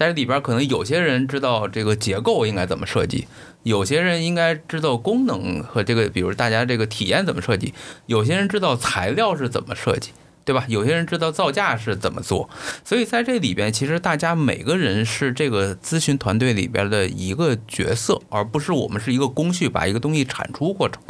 [0.00, 3.28] 但是里边可能有些人知道这个结构应该怎么设计，
[3.64, 7.74] 有些人应该知道功能和这个，比如大家这个体验怎么设计，
[8.06, 10.12] 有些人知道材料是怎么设计。
[10.42, 10.64] 对吧？
[10.68, 12.48] 有些人知道造价是怎么做，
[12.82, 21.00] 所以在这里边，其实大家每个人是这个咨询团队里边的一个角色，而不是我们是一个工序把一个东西产出过程。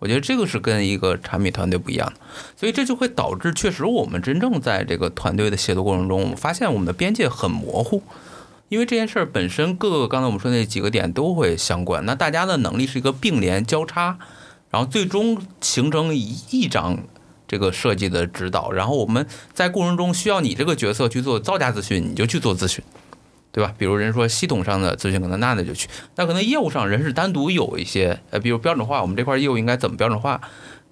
[0.00, 2.14] 我觉得这个是跟一个产品团队不一样的，
[2.56, 8.02] 所以这就会导致，确实我们真正在这个团队的协作过程中，我们发现我们的边界很模糊，
[8.72, 14.18] 因为这件事儿本身各个刚才我们说那几个点都会相关，那大家的能力是一个并联交叉，
[14.70, 17.00] 然后最终形成一一张。
[17.46, 22.82] 这个设计的指导，然后我们在过程中需要你这个角色去做造价咨询，你就去做咨询，
[23.50, 23.74] 对吧？
[23.76, 30.40] 比如人说系统上的咨询，可能娜娜就去；那可能业务上人是单独有一些，呃，比如标准化，我们这块业务应该怎么标准化？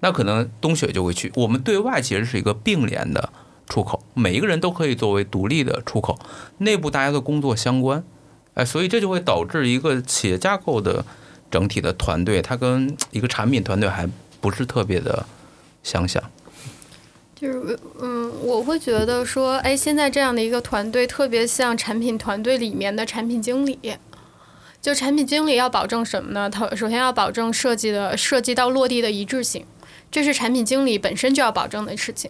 [0.01, 1.31] 那可能冬雪就会去。
[1.33, 3.33] 我们对外其实是一个并联的
[3.71, 6.19] 出口，每一个人都可以作为独立的出口，
[6.57, 8.03] 内部大家的工作相关，
[8.55, 11.05] 哎，所以这就会导致一个企业架构的
[11.49, 14.05] 整体的团队，它跟一个产品团队还
[14.41, 15.25] 不是特别的
[15.83, 16.21] 相像。
[17.33, 23.79] 就是，嗯，我会觉得说，哎，现在这样的一个团队特别像产品团队里面的产品经理。
[24.81, 26.49] 就产品经理要保证什么呢？
[26.49, 29.63] 他首先要保证设计的设计到落地的一致性，
[30.11, 32.29] 这是产品经理本身就要保证的事情。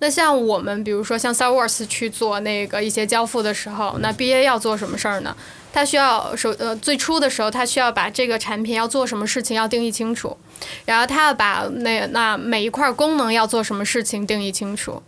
[0.00, 5.34] 那像我们，比如说像 Salesforce 去做那个一些交付的时候，那 BA 要做什么事儿呢？
[5.72, 10.36] 他需要首呃最初的时候，他需要把这个产品要做什么事情要定义清楚，
[10.84, 15.02] 然后他要把那那每一块功能要做什么事情定义清楚，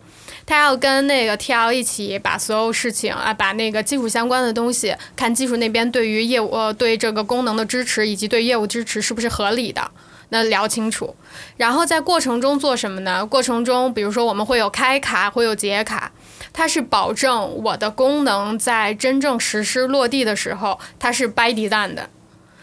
[0.47, 9.91] 他要跟那个 TL 一起把所有事情啊，把那个技术相关的东西，看技术那边对于业务呃对这个功能的支持以及对业务支持是不是合理的，
[10.35, 11.15] 那聊清楚，
[11.57, 13.25] 然后在过程中做什么呢？
[13.25, 16.11] 过程中比如说我们会有开卡，会有结卡。
[16.53, 22.11] 它是保证我的功能在真正实施落地的时候，它是 by design 的，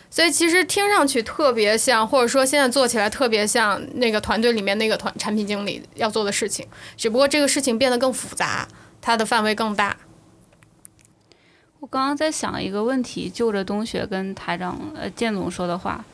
[0.10, 8.68] 所以其实听上去特别像，或者说现在做起来特别像那个团队里面那个团产品经理要做的事情，只不过这个事情变得更复杂，
[9.02, 9.96] 它的范围更大。
[11.80, 16.06] 我刚刚在想一个问题，就着冬雪跟台长呃建总说的话，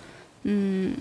[0.43, 0.93] 嗯，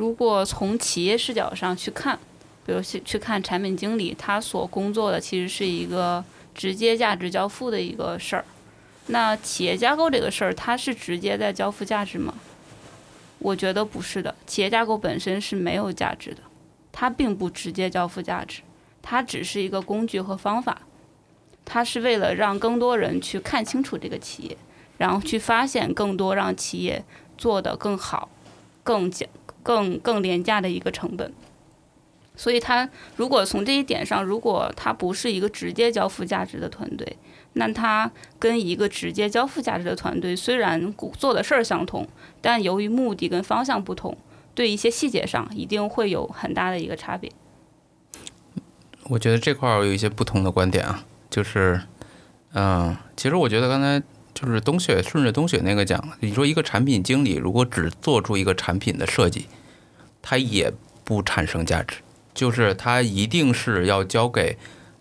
[0.00, 2.18] 如果从企业视角上去看。
[2.64, 8.44] 比如去去看产品经理，他所工作的其实是一个直接价值交付的一个事儿。
[9.06, 12.34] 那企业架构这个事儿，它是直接在交付价值吗？
[13.40, 14.34] 我觉得不是的。
[14.46, 16.42] 企业架构本身是没有价值的，
[16.92, 18.62] 它并不直接交付价值，
[19.02, 20.82] 它只是一个工具和方法。
[21.64, 24.56] 它是为了让更多人去看清楚这个企业，
[24.98, 27.04] 然后去发现更多让企业
[27.36, 28.28] 做得更好、
[28.84, 29.28] 更简、
[29.62, 31.32] 更更廉价的一个成本。
[32.36, 37.16] 所以，他如果从这一点上，如果他不是一个直接交付价值的团队，
[37.52, 42.08] 那他跟一个直接交付价值的团队虽然做的事儿相同，
[42.40, 44.16] 但由于目的跟方向不同，
[44.54, 47.30] 对一些细节上一定会有很大的一个差别。
[49.04, 51.82] 我觉得这块儿有一些不同的观点啊，就是，
[52.54, 54.00] 嗯，其实我觉得刚才
[54.40, 59.46] 就是冬雪顺着冬雪那个讲，你说一个产品经理如果只做出一个产品的设计，
[60.22, 60.72] 他也
[61.04, 61.96] 不产生价值。
[62.32, 64.56] 就是他一定是要交给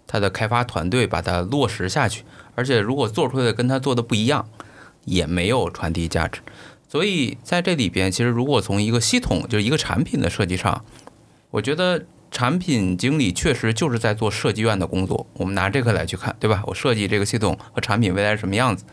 [0.05, 2.25] 他的开发团队把它落实下去，
[2.55, 4.49] 而且如果做出来的跟他做的不一样，
[5.05, 6.41] 也没有传递价值。
[6.89, 10.83] 所以在这里边，其实如果从一个系统，就是一个产品的设计上，
[11.51, 15.27] 我觉得产品经理确实就是在做设计院的工作。
[15.33, 16.63] 我们拿这个来去看，对吧？
[16.67, 18.85] 我设计这个系统和产品未来是什么样子，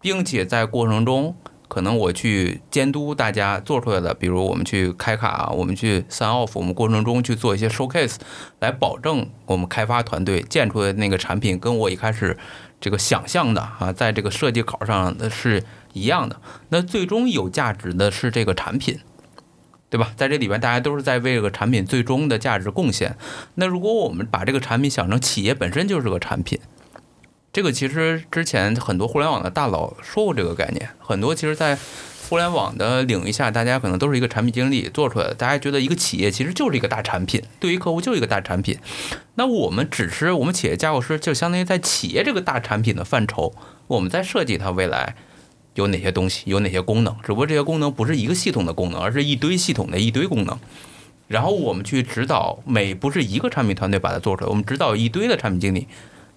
[0.00, 1.36] 并且在过程中。
[1.68, 8.14] 可能我去监督大家做出来的，比如我们去开卡，我们去 sign off，我们过程中去做一些 showcase，
[8.60, 12.38] 来保证我们开发团队建出来的那个产品跟我一开始
[12.80, 16.40] 这个想象的啊，在这个设计稿上的是一样的。
[16.68, 19.00] 那最终有价值的是这个产品，
[19.88, 20.12] 对吧？
[20.16, 23.16] 在这里边，大家都是在为这个产品最终的价值贡献。
[23.54, 26.58] 那如果我们把这个产品想成企业本身就是个产品。
[27.52, 31.78] 这个其实之前很多互联网的大佬说过这个概念，很多其实，在
[32.28, 38.78] 互联网的领域下，大家可能都是一个产品经理做出来的，大家觉得一个企业其实就是一个大产品，对于客户就是一个大产品。
[39.36, 43.54] 那我们只是我们企业架构师，就相当于在企业这个大产品的范畴，
[43.86, 45.14] 我们在设计它未来
[45.76, 47.16] 有哪些东西，有哪些功能。
[47.22, 50.58] 只不过这些功能不是一个系统的功能，而是一堆系统的一堆功能。
[51.28, 55.88] 然后我们去指导每不是一个产品团队把它做出来，我们指导一堆的产品经理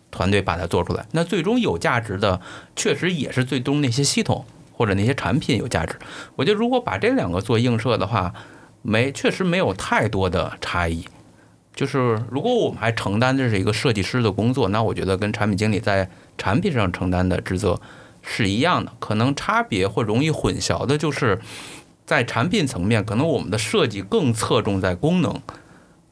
[0.10, 1.06] 团队把它做出来。
[1.12, 2.42] 那最终有价值的，
[2.76, 5.96] 确实也是最终那些系统或者那些产品有价值。
[6.36, 8.34] 我觉得如果把这两个做映射的话，
[8.82, 11.06] 没确实没有太多的差异。
[11.76, 17.80] 就是如果我们还承担这是一个设计师的工作，那我觉得跟产品经理在产品上承担的职责
[18.30, 18.94] 是一样的。
[19.00, 21.40] 可能差别或容易混淆的就是。
[22.06, 25.40] 在产品层面，可能我们的设计更侧重在功能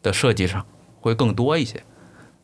[0.04, 0.64] 的设计上
[1.02, 1.82] 会更多一些。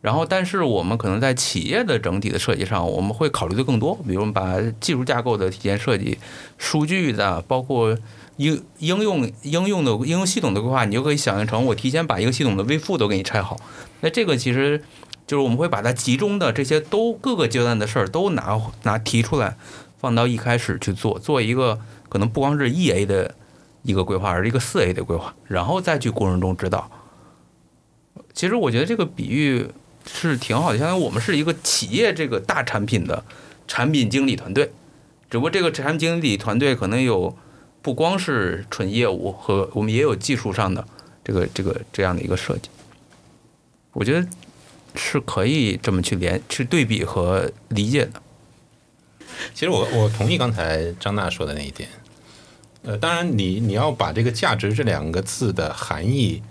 [0.02, 3.94] 然后，但是我们可能在企业的整体的设计上，我们会考虑的更多。
[4.08, 6.18] 比如，我们把技术架构的体验设计、
[6.58, 7.96] 数据的，包括
[8.38, 13.56] 应应用应用的应用系统的规划，你就可以想象成我提前把一个系统的微付都给你拆好。
[14.02, 14.84] 那这个其实
[15.28, 19.58] 就是我们会把它集中的这些都各个阶段的事儿都拿拿提出来，
[20.00, 23.36] 放到一开始去做，做一个可能不光是 E A 的。
[23.86, 26.90] 一个规划，而是一个四 A 的规划，然后再去过程中指导。
[28.34, 29.68] 其实我觉得这个比喻
[30.08, 33.26] 是挺好的，相当于我们是一个企业这个大产品的
[33.68, 34.72] 产品经理团队，
[35.30, 37.36] 只不过这个产品经理团队可能有
[37.82, 40.88] 不光是纯业务和我们也有技术上的
[41.22, 42.70] 这个这个这样的一个设计。
[43.92, 44.26] 我觉得
[44.96, 48.22] 是可以这么去连去对比和理解的。
[49.54, 51.90] 其实我我同意刚才张娜说的那一点。
[52.84, 56.44] 呃，当然，你你要把这个“价值”这两个字的含义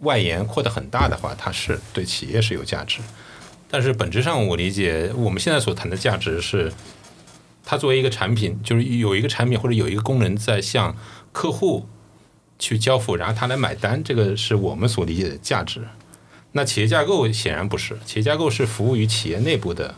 [0.00, 3.00] 外延扩得很大的话，它是对企业是有价值。
[3.70, 6.72] 但是本质上，我理解我们现在所谈的价值是，
[7.62, 10.96] 它作为一个产品，就是有一个产品或者有一个功能在向
[11.30, 11.86] 客户
[12.58, 15.82] 去交付，然后他来买单，这个是我们所理解的价值。
[16.56, 19.94] 那企业架构显然不是，企业架构是服务于企业内部的，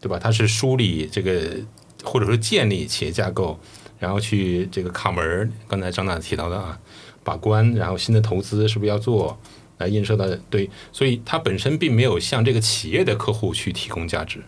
[0.00, 0.18] 对吧？
[0.20, 1.56] 它是梳理这个
[2.02, 3.58] 或者说建立企业架构。
[3.96, 6.78] 然后去这个卡门儿，刚才张大提到的啊，
[7.22, 9.38] 把关，然后新的投资是不是要做，
[9.78, 14.42] 来映射到对，所以它本身并没有向这个企业的客户去提供价值，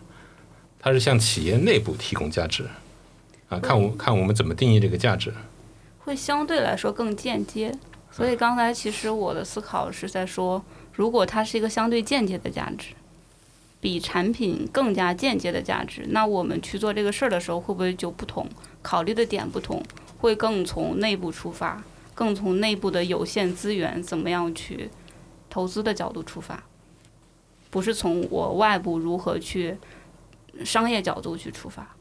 [0.79, 2.69] 它是向企业内部提供价值，
[3.49, 5.33] 啊，看我看我们怎么定义这个价值，
[5.99, 7.73] 会相对来说更间接。
[8.11, 10.63] 所以刚才其实我的思考是在说，
[10.97, 12.89] 如果它是一个相对间接的价值。
[13.79, 18.49] 比产品更加间接的价值，那我们去做这个事儿的时候，会不会就不同？
[18.81, 19.83] 考虑的点不同，
[20.17, 21.83] 会更从内部出发，
[22.15, 24.89] 更从内部的有限资源怎么样去
[25.47, 26.63] 投资的角度出发，
[27.69, 29.77] 不是从我外部如何去
[30.65, 31.95] 商业角度去出发。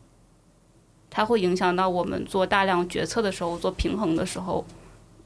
[1.10, 4.64] 它会影响到我们做大量决策的时候，做平衡的时候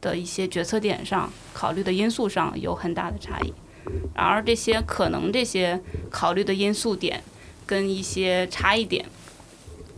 [0.00, 3.52] 的一些决策点上，考虑的因素上有很大的差异。
[4.14, 5.80] 然而，这些可能这些
[6.10, 7.22] 考虑的因素点
[7.66, 9.04] 跟一些差异点，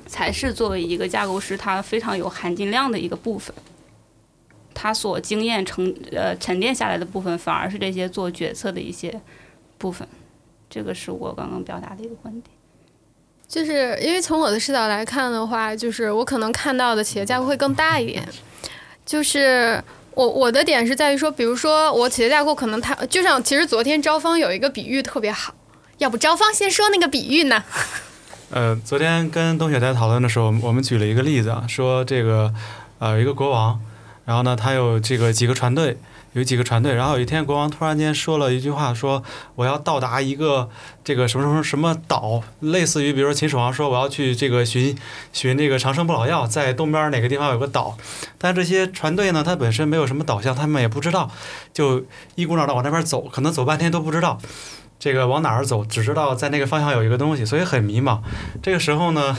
[0.07, 3.55] 才是作为一个架构师他非常有含金量的一个部分。
[4.75, 9.21] 他所经验沉呃沉淀下来的部分，反而是这些做决策的一些
[9.77, 10.09] 部分。
[10.71, 12.45] 这个是我刚刚表达的一个观点。
[13.47, 18.27] 就是因为从我的视角来看的话，就是我可能看到的企业架构会更大一点，
[19.07, 19.83] 就是。
[20.15, 25.55] 我我的点是在于说，比如说我企业架构可能它就像，其实昨天招方有一个比喻特别好，
[25.97, 27.65] 要不招方先说那个比喻呢？
[28.51, 32.53] 呃，昨天跟冬雪在讨论的时候，我们举了一个例子啊，说这个
[32.99, 33.81] 呃一个国王，
[34.27, 35.97] 然后呢他有这个几个船队。
[36.33, 39.23] 有几个船队，然后有一天国王突然间说了一句话，说
[39.55, 40.69] 我要到达一个
[41.05, 44.97] 这个什么什么什么岛，类似于比如说秦始皇说我要去这个寻
[45.33, 47.97] 寻这个长生不老药，在东边哪个地方有个岛，
[48.39, 51.31] 但这些船队呢，它本身没有什么导向，他们也不知道，
[51.73, 52.05] 就
[52.35, 54.39] 一股脑的往那边走，可能走半天都不知道
[54.99, 58.21] 这个往哪儿走，只知道在那个方向有一个东西，所以很迷茫。
[58.63, 59.37] 这个时候呢。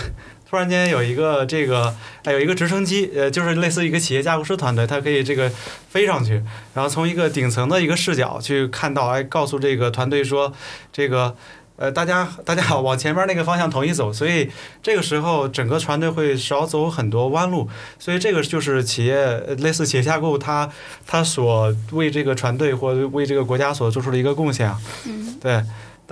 [0.53, 1.95] 突然间有一个这个，
[2.25, 5.51] 哎，有一个直升机，呃，就是类似一个企业架构师团队，它可以这个
[5.89, 6.43] 飞上去，
[6.75, 10.53] 然后从一个顶层的一个视角去看到，哎，告诉这个团队说，
[10.91, 11.35] 这个，
[11.77, 14.13] 呃，大家大家好，往前面那个方向统一走。
[14.13, 14.47] 所以
[14.83, 17.67] 这个时候整个团队会少走很多弯路。
[17.97, 20.69] 所以这个就是企业类似企业架构，它
[21.07, 24.71] 它所为这个团队或为这个国家所做出的一个贡献。
[25.07, 25.35] 嗯。
[25.41, 25.63] 对。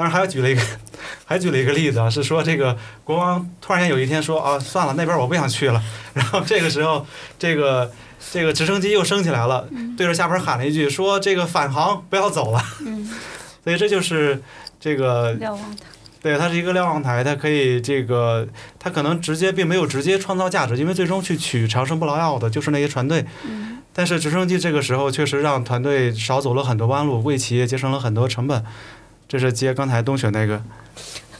[0.02, 0.62] 当然，还举了一个，
[1.26, 5.80] 还举了一个例子啊，是说这个国王突然间有一天说啊，算了，那边我不想去了。
[6.16, 7.06] 然后这个时候，
[7.38, 7.92] 这个
[8.32, 12.60] 这个直升机又升起来了，对着下边喊了一句，说这个返航，不要走了。
[12.80, 13.08] 嗯。
[13.64, 14.42] 所以这就是
[14.80, 15.38] 这个。
[16.24, 18.48] 对，它是一个瞭望台，它可以这个，
[18.80, 23.24] 它可能直接并没有直接创造价值，因为最终去取长生不老药的就是那些船队。
[23.94, 28.64] 但是直升机这个时候确实让团队少走了很多弯路，为企业节省了很多成本。
[29.32, 30.62] 这是接刚才冬雪那个，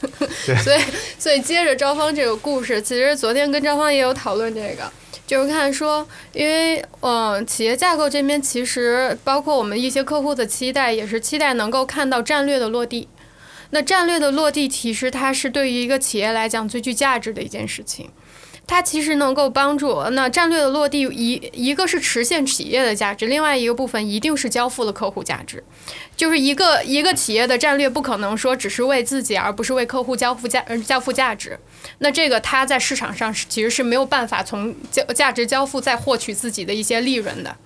[0.64, 0.80] 所以，
[1.18, 4.90] 所以接着招方这个故事，其实昨天跟招方也有讨论这个，
[5.26, 13.10] 就是看说，因为嗯、呃企业架构这边其实包括我们一些客户的期待，也是期待能够看到战略的落地。
[13.74, 18.08] 那战略的落地，其实它是对于一个企业来讲最具价值的一件事情。
[18.66, 25.62] 它其实能够帮助那战略的落地一一个是实现企业的价值，另外一个部分一定是交付了客户价值。
[26.16, 31.58] 就是一个一个企业的战略不可能说只是为自己，而不是为客户交付价呃交付价值。
[31.98, 37.56] 那这个它在市场上是其实是没有办法从价价值交付再获取自己的一些利润的。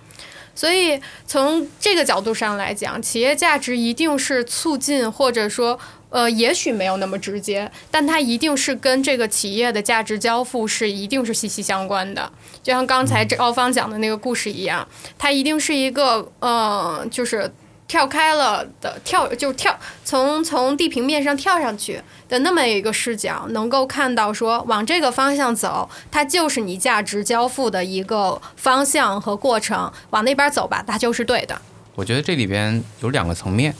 [0.55, 5.79] 所以从这个角度上来讲，企业价值一定是促进或者说
[6.09, 12.31] 呃，也许没有那么直接，但它一定是跟这个企业的价值交付是一定是息息相关的。
[12.63, 14.87] 就像刚才赵方讲的那个故事一样，
[15.17, 17.51] 它一定是一个呃，就是
[17.87, 31.61] 跳开了的跳，就跳从从地平面上跳上去的那么一个视角，能够看到说往这个方向走，它就是你价值交付的一个方向和过程，往那边走吧，它就是对的。
[31.95, 33.73] 我觉得这里边有两个层面。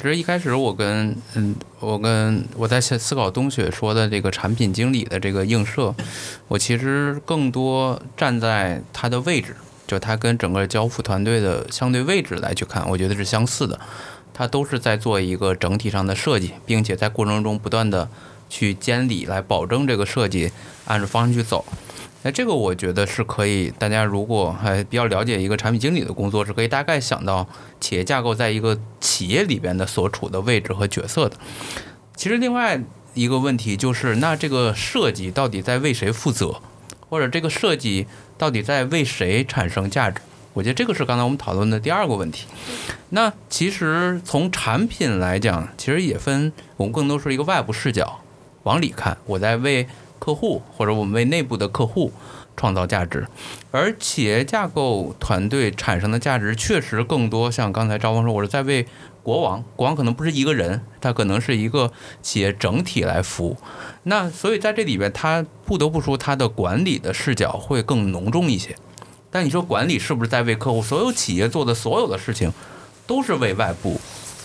[0.00, 5.92] 其实一开始我跟嗯，我跟我在思考冬雪说的这个产品经理的这个映射，
[6.46, 9.56] 我其实更多站在他的位置，
[9.88, 13.80] 就他跟整个交付团队的相对位置来去看，我觉得是相似的。
[14.32, 18.08] 他都是在做一个整体上的设计，并且在过程中不断的
[18.48, 20.52] 去监理，来保证这个设计
[20.84, 21.64] 按照方向去走。
[22.22, 27.46] 那这个我觉得是可以，大家如果还比较了解一个产品经理的工作，是可以大概想到
[27.80, 31.36] 企业架构在一个企业里边的所处的位置和角色的。
[32.16, 32.80] 其实另外
[33.14, 36.60] 一个问题就是，那这个设计到底在为谁负责，
[37.08, 38.06] 或者这个设计
[38.36, 40.20] 到底在为谁产生价值？
[40.54, 42.46] 我觉得这个是刚才我们讨论的第二个问题。
[43.10, 48.18] 那其实从产品来讲，其实也分，我们更多是一个外部视角
[48.64, 49.86] 往里看，我在为
[50.18, 52.12] 客户或者我们为内部的客户
[52.56, 53.26] 创造价值，
[53.70, 57.50] 而企业架构团队产生的价值确实更多。
[57.50, 58.86] 像刚才赵峰说，我是在为
[59.22, 61.92] 国王，国王可能不是一个人，他可能是一个
[62.22, 63.56] 企业整体来服务。
[64.04, 68.74] 那所以在这里边，他不得不说他的管理的视角会更浓重一些。
[69.30, 70.82] 但你说管理是不是在为客户？
[70.82, 72.50] 所有企业做的所有的事情，
[73.06, 74.00] 都是为外部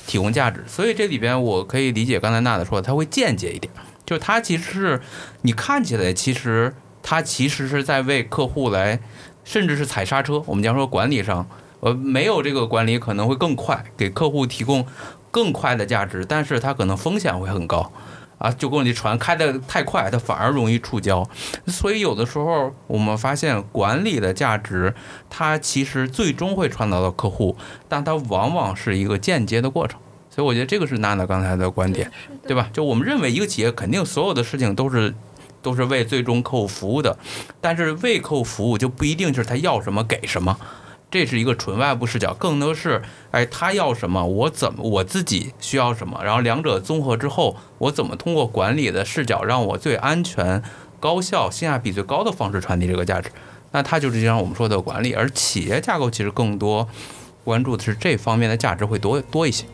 [0.06, 0.64] 提供价值。
[0.68, 3.74] 所以这里边我可以理解刚才娜娜说的，他会间接一点。
[4.06, 5.02] 就它其实是
[5.42, 9.00] 你看起来，其实它其实是在为客户来，
[9.44, 10.44] 甚至是踩刹车。
[10.46, 11.48] 我们讲说管理上，
[11.80, 14.86] 呃，没有这个管理可能会更快，给客户提供
[15.32, 17.92] 更快的价值，但是它可能风险会很高。
[18.40, 21.26] 啊，就跟你船开得太快，它反而容易触礁。
[21.68, 24.94] 所以有的时候我们发现，管理的价值，
[25.30, 27.56] 它其实最终会传导到客户，
[27.88, 29.98] 但它往往是一个间接的过程。
[30.34, 32.12] 所以我觉得这个是娜娜刚才的观点，
[32.48, 32.68] 对吧？
[32.74, 35.14] 就我们认为一个企业肯定所有的事情都是
[35.62, 37.16] 都是为最终客户服务的，
[37.62, 40.58] 但是为客户服务就不一定就是他要什么给什么，
[41.12, 50.64] 这是一个纯外部视角，更多是哎他要什么，我怎么我自己需要什么，然后两者综合之后，我怎么通过管理的视角让我最安全、
[51.00, 53.30] 高效、性价比最高的方式传递这个价值，
[53.72, 56.90] 那它就是像我们说的管理，而企业架构其实更多
[57.44, 59.66] 关注的是这方面的价值会多多一些。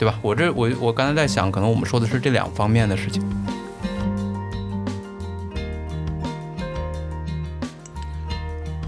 [0.00, 0.18] 对吧？
[0.22, 3.22] 我这我我刚才在想，可能我们说的是这两方面的事情。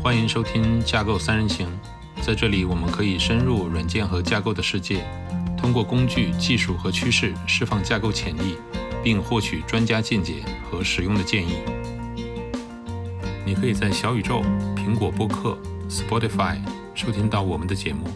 [0.03, 1.69] 欢迎收听《架构三人行》，
[2.27, 5.05] 在这里我们可以深入软件和架构的世界，
[5.55, 8.57] 通过工具、技术和趋势释放架构潜力，
[9.05, 10.37] 并获取专家见解
[10.71, 11.59] 和实用的建议。
[13.45, 14.43] 你可以在小宇宙、
[14.75, 15.59] 苹果播客、
[15.91, 16.57] Spotify
[16.95, 18.07] 收听到我们的节目。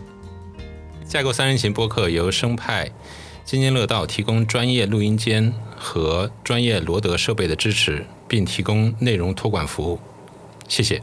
[1.08, 2.90] 架构三人行播客由生派、
[3.44, 10.00] 津津乐道提供专业录音间和专业罗德设备的支持，并提供内容托管服务。
[10.66, 11.00] 谢谢。